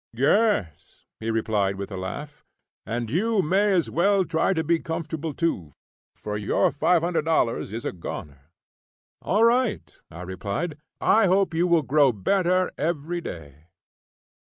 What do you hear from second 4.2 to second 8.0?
try to be comfortable too, for your $500 is a